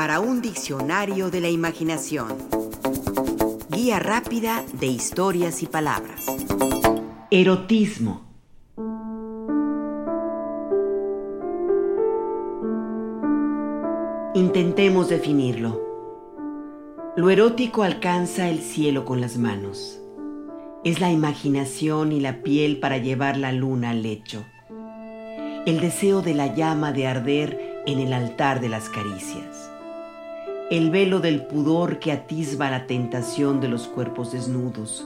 [0.00, 2.28] para un diccionario de la imaginación.
[3.68, 6.24] Guía rápida de historias y palabras.
[7.30, 8.22] Erotismo.
[14.32, 15.82] Intentemos definirlo.
[17.14, 20.00] Lo erótico alcanza el cielo con las manos.
[20.82, 24.46] Es la imaginación y la piel para llevar la luna al lecho.
[25.66, 29.69] El deseo de la llama de arder en el altar de las caricias
[30.70, 35.04] el velo del pudor que atisba la tentación de los cuerpos desnudos,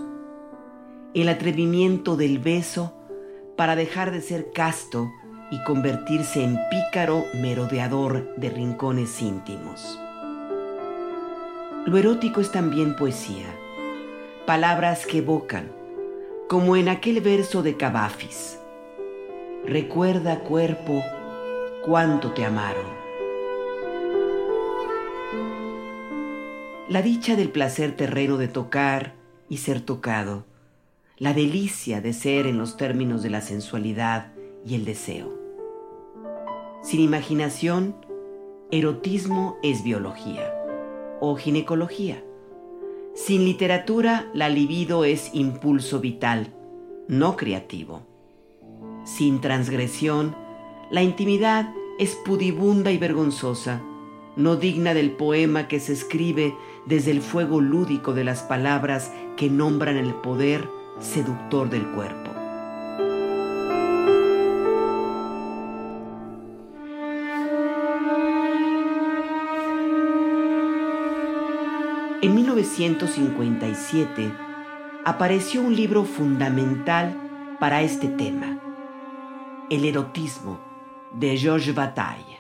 [1.15, 2.93] el atrevimiento del beso
[3.57, 5.11] para dejar de ser casto
[5.51, 9.99] y convertirse en pícaro merodeador de rincones íntimos.
[11.87, 13.47] Lo erótico es también poesía,
[14.47, 15.73] palabras que evocan,
[16.47, 18.59] como en aquel verso de Cavafis.
[19.65, 21.03] Recuerda, cuerpo,
[21.87, 23.04] cuánto te amaron.
[26.89, 29.15] La dicha del placer terreno de tocar
[29.49, 30.45] y ser tocado,
[31.17, 34.33] la delicia de ser en los términos de la sensualidad
[34.67, 35.33] y el deseo.
[36.83, 37.97] Sin imaginación,
[38.71, 40.53] erotismo es biología
[41.21, 42.23] o ginecología.
[43.15, 46.53] Sin literatura, la libido es impulso vital,
[47.09, 48.03] no creativo.
[49.05, 50.37] Sin transgresión,
[50.91, 53.81] la intimidad es pudibunda y vergonzosa,
[54.37, 56.55] no digna del poema que se escribe
[56.87, 60.69] desde el fuego lúdico de las palabras que nombran el poder
[60.99, 62.31] seductor del cuerpo.
[72.23, 74.33] En 1957
[75.05, 78.59] apareció un libro fundamental para este tema,
[79.69, 80.59] El erotismo,
[81.13, 82.39] de Georges Bataille.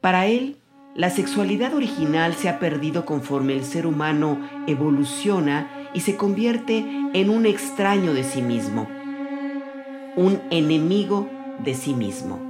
[0.00, 0.61] Para él,
[0.94, 6.84] la sexualidad original se ha perdido conforme el ser humano evoluciona y se convierte
[7.14, 8.88] en un extraño de sí mismo,
[10.16, 11.30] un enemigo
[11.64, 12.40] de sí mismo.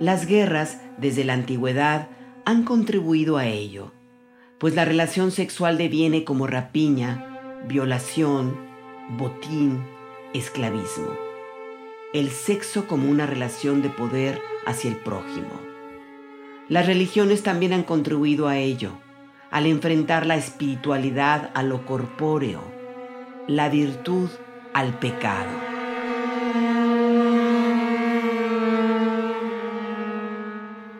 [0.00, 2.08] Las guerras desde la antigüedad
[2.44, 3.92] han contribuido a ello,
[4.58, 8.56] pues la relación sexual deviene como rapiña, violación,
[9.16, 9.84] botín,
[10.34, 11.12] esclavismo.
[12.12, 15.67] El sexo como una relación de poder hacia el prójimo.
[16.68, 18.90] Las religiones también han contribuido a ello,
[19.50, 22.60] al enfrentar la espiritualidad a lo corpóreo,
[23.46, 24.28] la virtud
[24.74, 25.48] al pecado.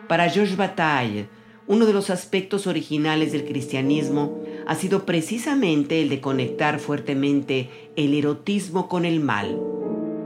[0.07, 1.27] Para Georges Bataille,
[1.67, 8.15] uno de los aspectos originales del cristianismo ha sido precisamente el de conectar fuertemente el
[8.15, 9.59] erotismo con el mal.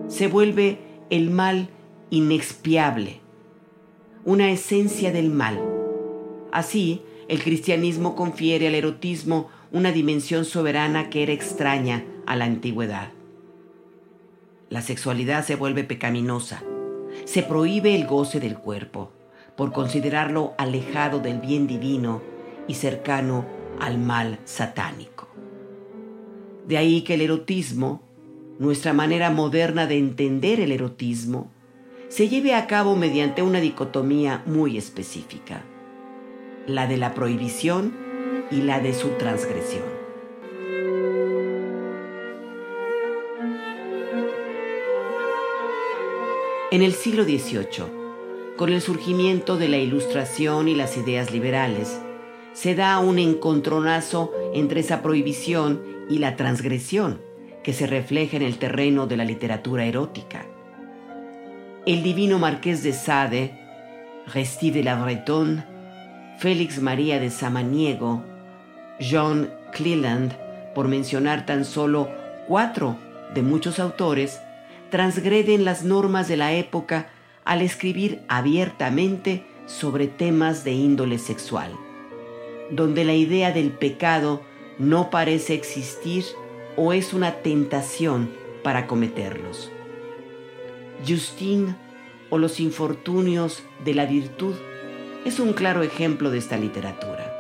[0.07, 0.77] Se vuelve
[1.09, 1.67] el mal
[2.11, 3.22] inexpiable,
[4.25, 5.59] una esencia del mal.
[6.51, 13.09] Así, el cristianismo confiere al erotismo una dimensión soberana que era extraña a la antigüedad.
[14.69, 16.63] La sexualidad se vuelve pecaminosa.
[17.25, 19.11] Se prohíbe el goce del cuerpo
[19.57, 22.21] por considerarlo alejado del bien divino
[22.67, 23.45] y cercano
[23.79, 25.27] al mal satánico.
[26.67, 28.01] De ahí que el erotismo,
[28.57, 31.51] nuestra manera moderna de entender el erotismo,
[32.13, 35.63] se lleve a cabo mediante una dicotomía muy específica,
[36.67, 37.91] la de la prohibición
[38.51, 39.81] y la de su transgresión.
[46.69, 47.85] En el siglo XVIII,
[48.57, 51.99] con el surgimiento de la Ilustración y las ideas liberales,
[52.53, 55.81] se da un encontronazo entre esa prohibición
[56.11, 57.21] y la transgresión
[57.63, 60.52] que se refleja en el terreno de la literatura erótica
[61.85, 63.51] el divino marqués de Sade,
[64.33, 65.65] Resti de la Bretonne,
[66.39, 68.23] Félix María de Samaniego,
[69.01, 70.31] John Cleland,
[70.73, 72.09] por mencionar tan solo
[72.47, 72.97] cuatro
[73.33, 74.39] de muchos autores,
[74.91, 77.09] transgreden las normas de la época
[77.43, 81.73] al escribir abiertamente sobre temas de índole sexual,
[82.71, 84.41] donde la idea del pecado
[84.79, 86.23] no parece existir
[86.77, 88.31] o es una tentación
[88.63, 89.69] para cometerlos.
[91.05, 91.75] Justine
[92.33, 94.55] o Los infortunios de la virtud
[95.23, 97.31] es un claro ejemplo de esta literatura.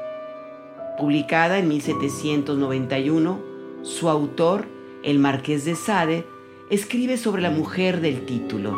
[0.99, 3.39] Publicada en 1791,
[3.81, 4.67] su autor,
[5.01, 6.27] el marqués de Sade,
[6.69, 8.77] escribe sobre la mujer del título,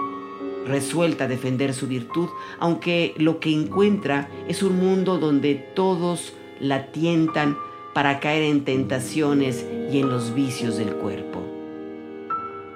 [0.66, 2.30] resuelta a defender su virtud,
[2.60, 6.32] aunque lo que encuentra es un mundo donde todos
[6.62, 7.58] la tientan
[7.94, 11.42] para caer en tentaciones y en los vicios del cuerpo.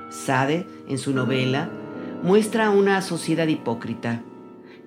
[0.10, 1.72] Sade, en su novela,
[2.24, 4.22] muestra una sociedad hipócrita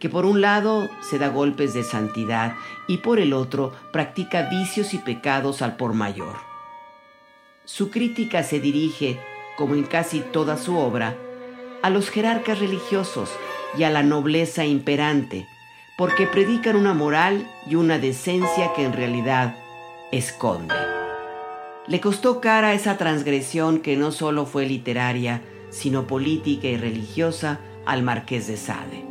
[0.02, 2.54] que por un lado se da golpes de santidad
[2.88, 6.34] y por el otro practica vicios y pecados al por mayor.
[7.64, 9.20] Su crítica se dirige,
[9.56, 11.16] como en casi toda su obra,
[11.82, 13.30] a los jerarcas religiosos
[13.78, 15.46] y a la nobleza imperante,
[15.96, 19.54] porque predican una moral y una decencia que en realidad
[20.10, 20.74] esconde.
[21.86, 25.42] Le costó cara esa transgresión que no solo fue literaria,
[25.72, 29.04] sino política y religiosa al marqués de Sade.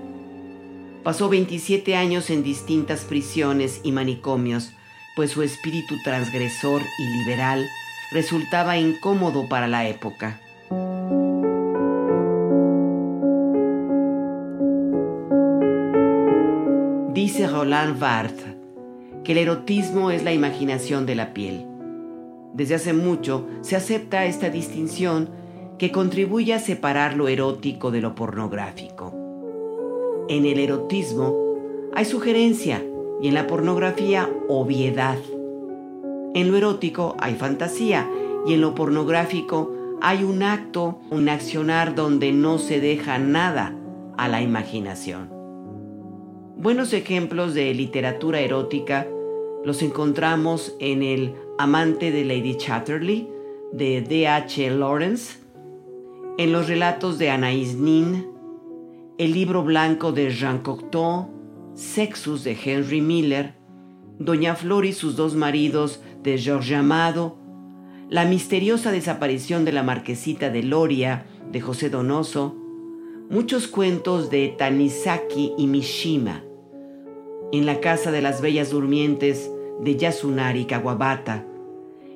[1.04, 4.72] Pasó 27 años en distintas prisiones y manicomios,
[5.16, 7.68] pues su espíritu transgresor y liberal
[8.12, 10.40] resultaba incómodo para la época.
[17.14, 18.56] Dice Roland Barthes
[19.24, 21.66] que el erotismo es la imaginación de la piel.
[22.54, 25.41] Desde hace mucho se acepta esta distinción
[25.82, 29.16] que contribuye a separar lo erótico de lo pornográfico.
[30.30, 31.36] En el erotismo
[31.96, 32.86] hay sugerencia
[33.20, 35.18] y en la pornografía obviedad.
[36.36, 38.08] En lo erótico hay fantasía
[38.46, 39.74] y en lo pornográfico
[40.04, 43.76] hay un acto, un accionar donde no se deja nada
[44.20, 45.32] a la imaginación.
[46.58, 49.08] Buenos ejemplos de literatura erótica
[49.66, 53.28] los encontramos en El amante de Lady Chatterley
[53.72, 54.70] de D.H.
[54.70, 55.41] Lawrence,
[56.38, 58.26] en los relatos de Anaïs Nin,
[59.18, 61.28] el libro blanco de Jean Cocteau,
[61.74, 63.56] Sexus de Henry Miller,
[64.18, 67.38] Doña Flor y sus dos maridos de George Amado,
[68.10, 72.56] La misteriosa desaparición de la marquesita de Loria de José Donoso,
[73.30, 76.44] muchos cuentos de Tanizaki y Mishima,
[77.52, 79.50] en la Casa de las Bellas Durmientes
[79.82, 81.46] de Yasunari Kawabata,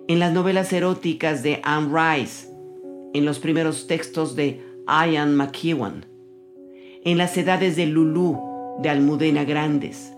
[0.07, 2.54] en las novelas eróticas de Anne Rice,
[3.15, 6.05] en los primeros textos de Ian McEwan,
[7.05, 8.37] en las edades de Lulu
[8.81, 10.13] de Almudena Grandes,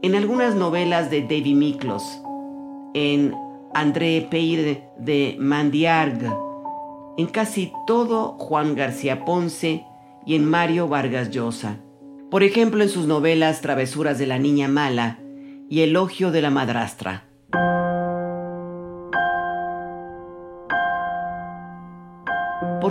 [0.00, 2.04] en algunas novelas de David Miklos,
[2.94, 3.34] en
[3.74, 6.32] André Peire de Mandiarg,
[7.16, 9.84] en casi todo Juan García Ponce
[10.24, 11.80] y en Mario Vargas Llosa.
[12.30, 15.18] Por ejemplo, en sus novelas Travesuras de la Niña Mala
[15.68, 17.24] y Elogio de la Madrastra.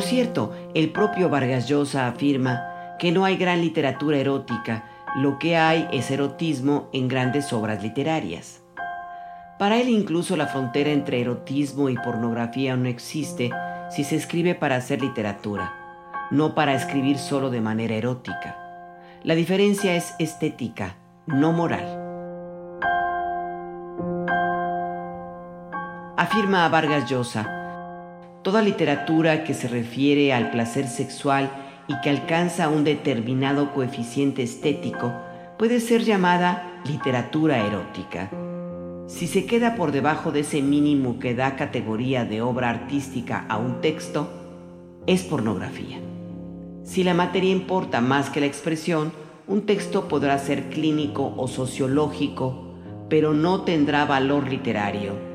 [0.03, 2.61] Cierto, el propio Vargas Llosa afirma
[2.99, 4.85] que no hay gran literatura erótica,
[5.15, 8.61] lo que hay es erotismo en grandes obras literarias.
[9.59, 13.51] Para él incluso la frontera entre erotismo y pornografía no existe
[13.89, 15.73] si se escribe para hacer literatura,
[16.31, 18.57] no para escribir solo de manera erótica.
[19.23, 20.95] La diferencia es estética,
[21.27, 21.99] no moral.
[26.17, 27.62] Afirma Vargas Llosa,
[28.43, 31.49] toda literatura que se refiere al placer sexual
[31.87, 35.13] y que alcanza un determinado coeficiente estético
[35.57, 38.29] puede ser llamada literatura erótica.
[39.07, 43.57] Si se queda por debajo de ese mínimo que da categoría de obra artística a
[43.57, 44.29] un texto,
[45.07, 45.99] es pornografía.
[46.83, 49.13] Si la materia importa más que la expresión,
[49.47, 52.75] un texto podrá ser clínico o sociológico,
[53.09, 55.32] pero no tendrá valor literario.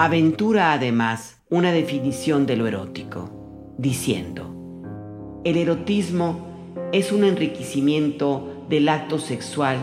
[0.00, 6.46] Aventura además una definición de lo erótico, diciendo, el erotismo
[6.92, 9.78] es un enriquecimiento del acto sexual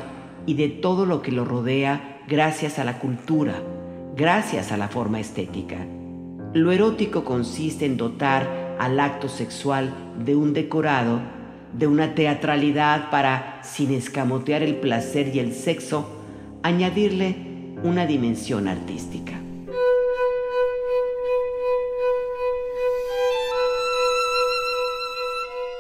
[0.46, 3.62] y de todo lo que lo rodea gracias a la cultura,
[4.16, 5.86] gracias a la forma estética.
[6.54, 9.94] Lo erótico consiste en dotar al acto sexual
[10.24, 11.20] de un decorado,
[11.78, 16.08] de una teatralidad para, sin escamotear el placer y el sexo,
[16.64, 17.36] añadirle
[17.84, 19.42] una dimensión artística.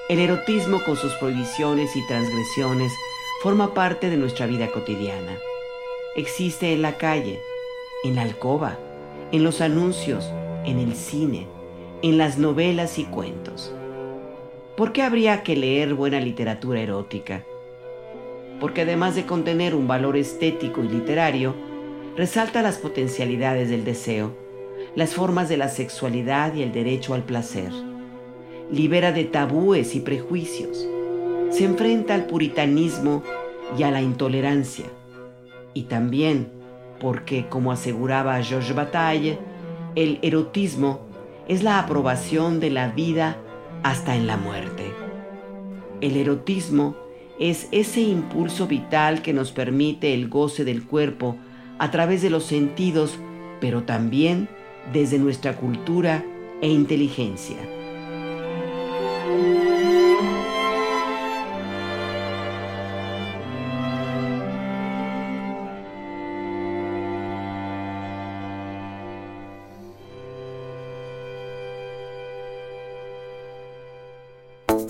[0.08, 2.94] El erotismo con sus prohibiciones y transgresiones
[3.42, 5.40] forma parte de nuestra vida cotidiana.
[6.16, 7.40] Existe en la calle,
[8.04, 8.78] en la alcoba,
[9.32, 10.30] en los anuncios,
[10.64, 11.48] en el cine,
[12.04, 13.74] en las novelas y cuentos.
[14.78, 17.44] ¿Por qué habría que leer buena literatura erótica?
[18.60, 21.56] Porque además de contener un valor estético y literario,
[22.16, 24.38] resalta las potencialidades del deseo,
[24.94, 27.72] las formas de la sexualidad y el derecho al placer.
[28.72, 30.88] Libera de tabúes y prejuicios.
[31.52, 33.22] Se enfrenta al puritanismo
[33.78, 34.86] y a la intolerancia.
[35.76, 36.50] Y también
[37.00, 39.38] porque, como aseguraba Georges Bataille,
[39.94, 41.02] el erotismo
[41.48, 43.38] es la aprobación de la vida
[43.84, 44.92] hasta en la muerte.
[46.02, 46.96] El erotismo
[47.40, 51.36] es ese impulso vital que nos permite el goce del cuerpo
[51.78, 53.20] a través de los sentidos,
[53.62, 54.50] pero también
[54.92, 56.26] desde nuestra cultura
[56.62, 57.58] e inteligencia.